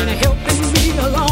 [0.00, 1.29] And helping me along.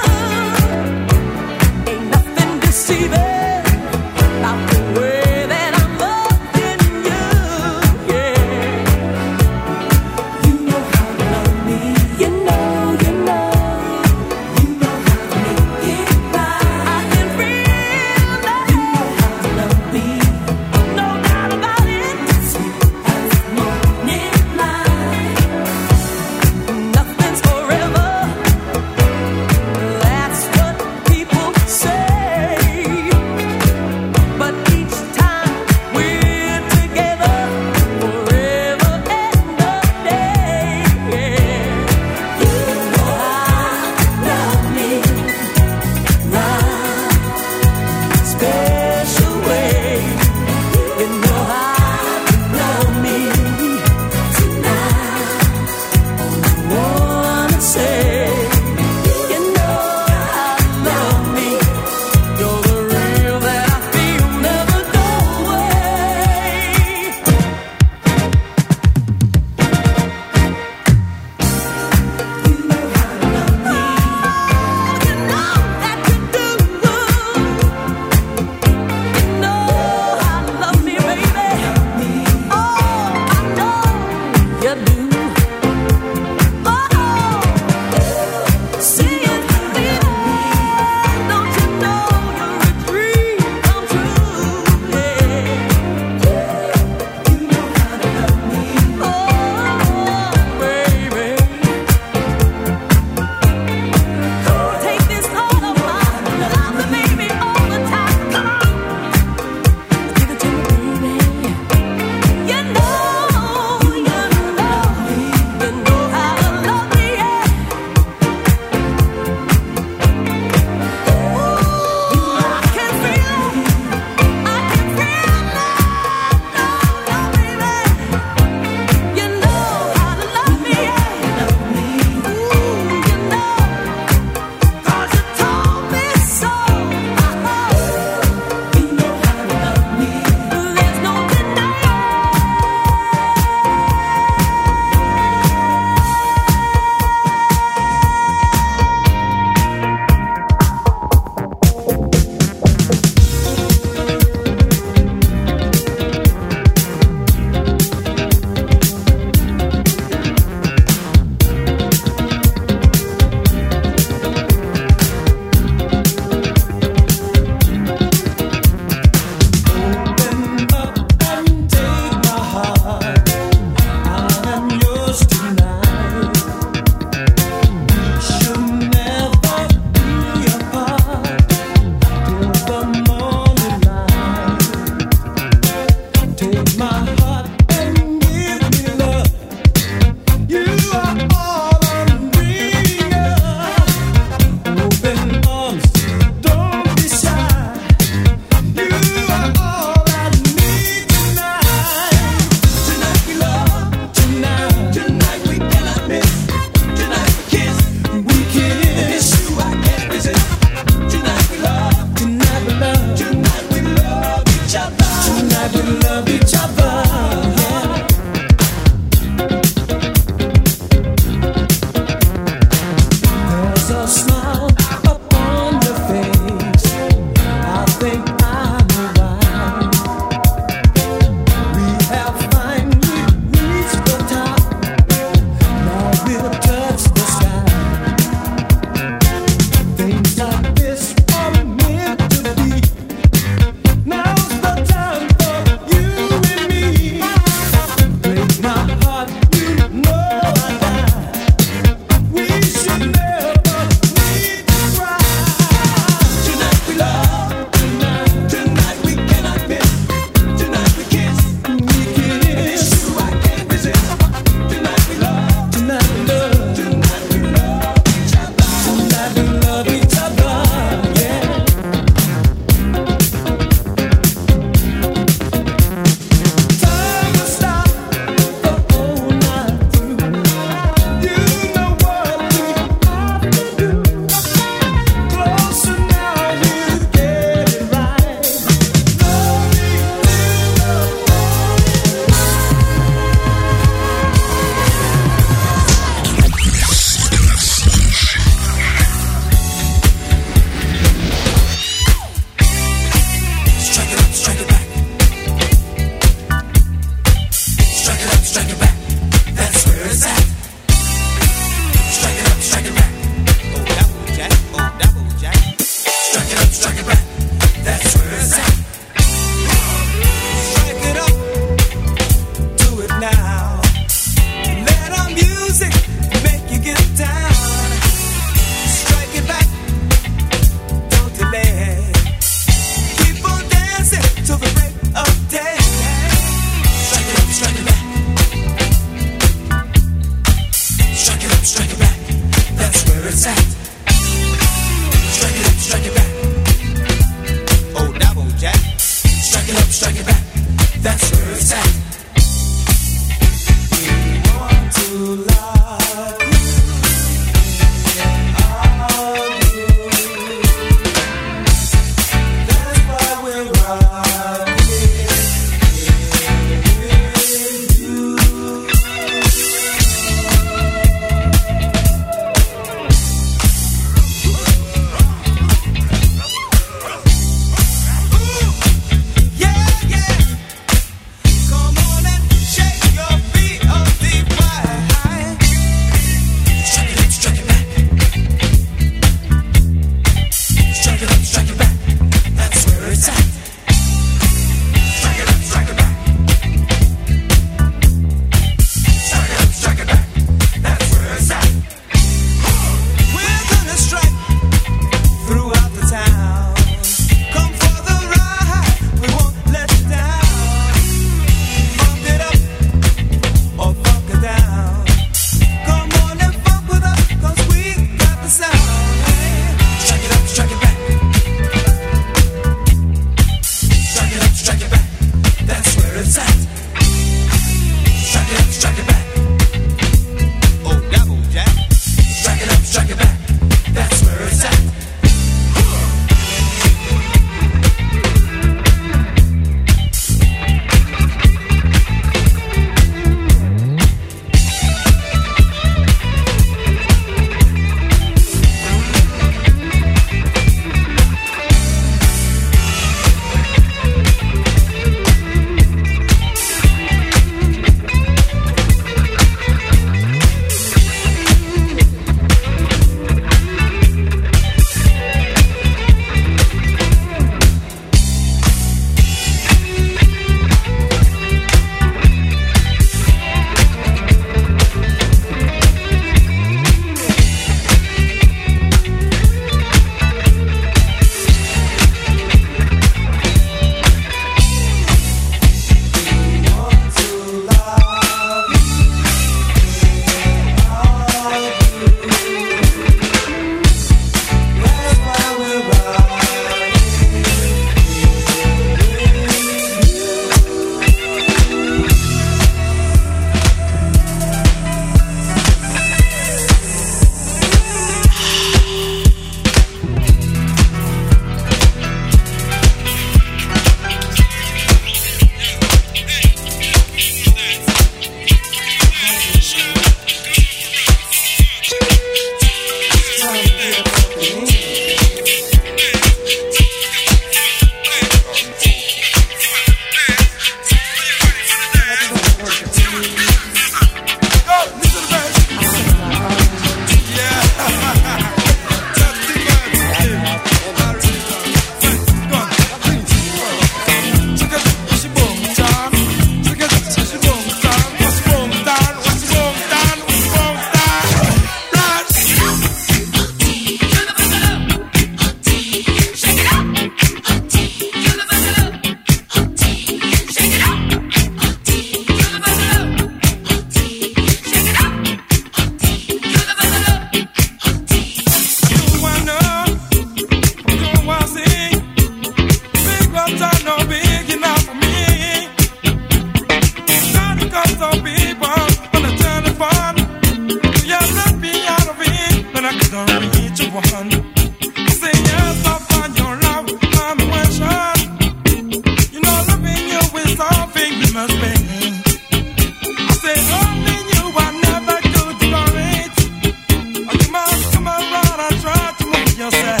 [599.61, 600.00] yourself.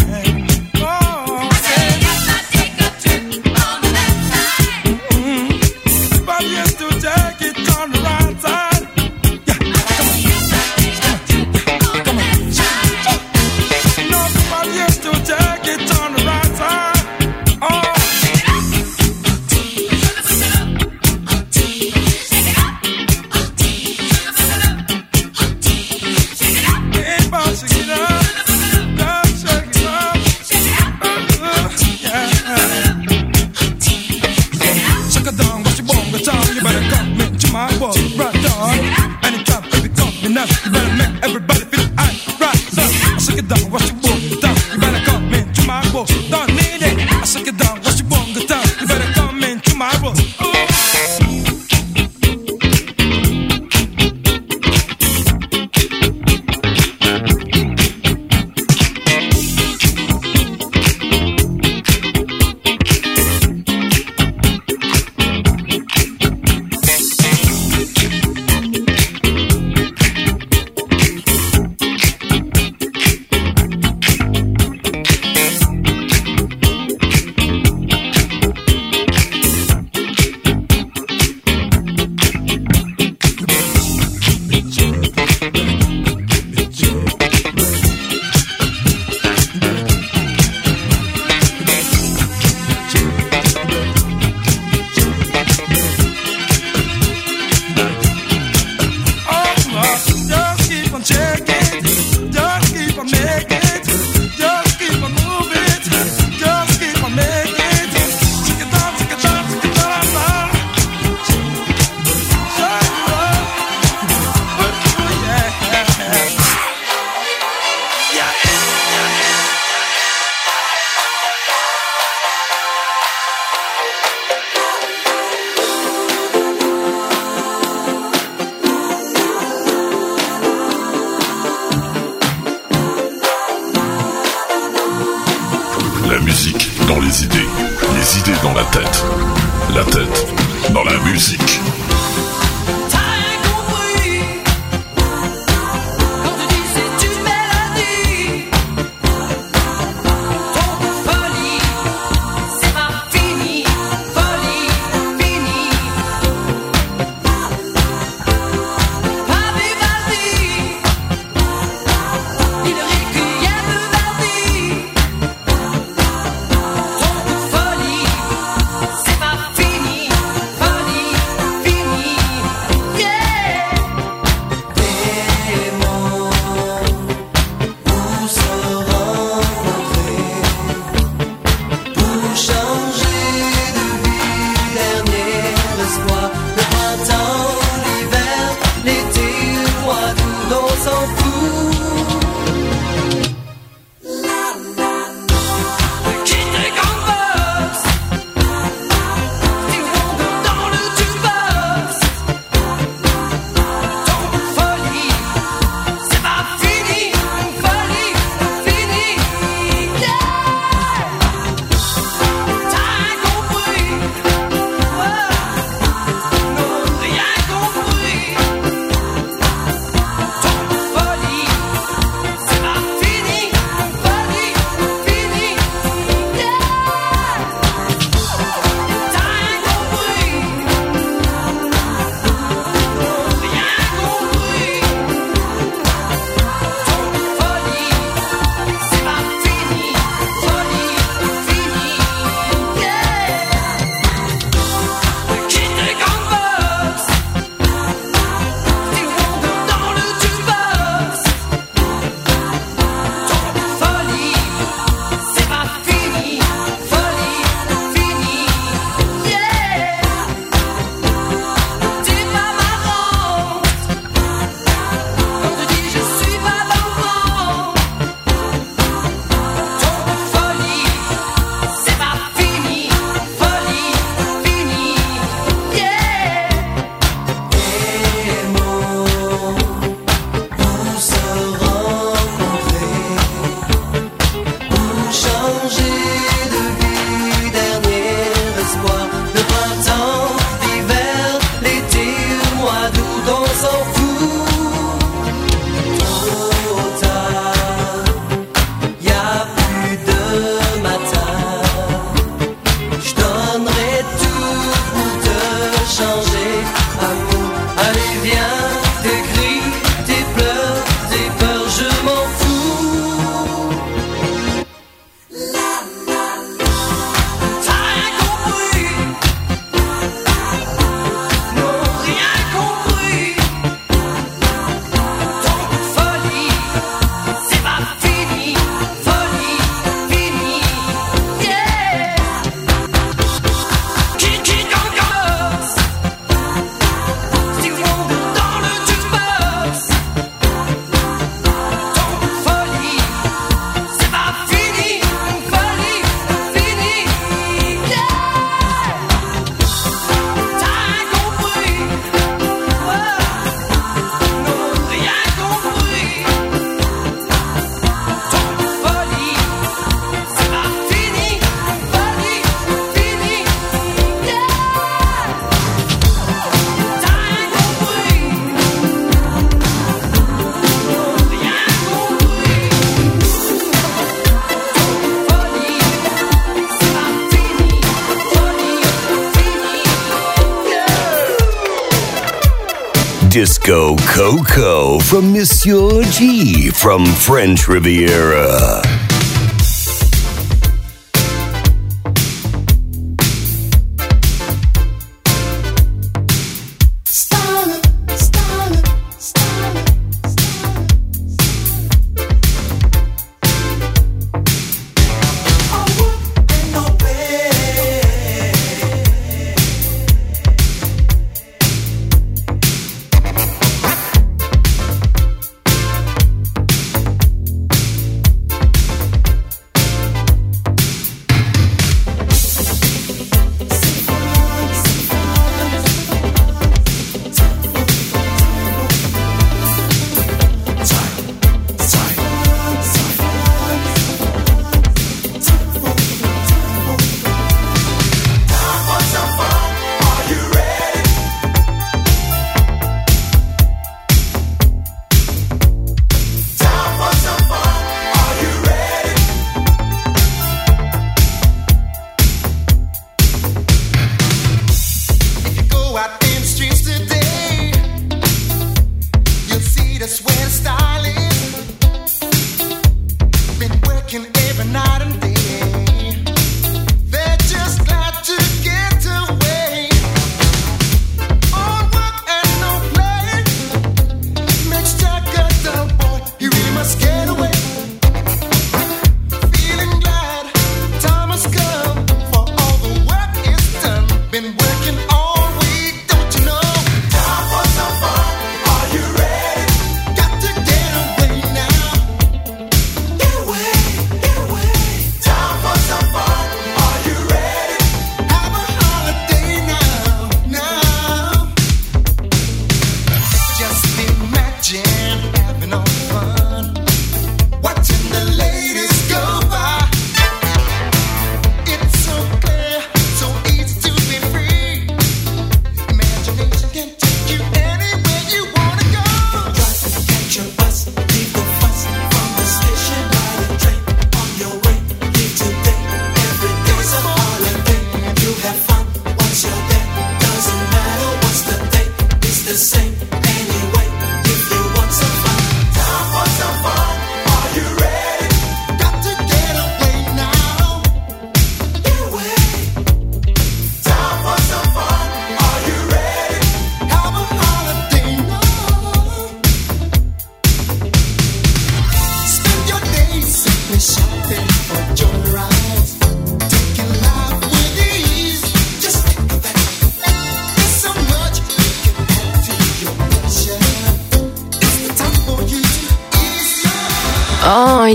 [383.41, 389.00] Disco Coco from Monsieur G from French Riviera.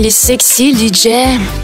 [0.09, 1.56] Sexy DJ.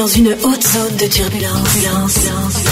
[0.00, 2.69] Dans une haute zone de turbulence.